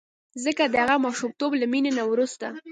ځکه 0.43 0.63
د 0.67 0.75
هغه 0.83 0.95
ماشومتوب 1.05 1.51
له 1.61 1.65
مینې 1.71 1.91
نه 1.97 2.03
وروسته. 2.11 2.47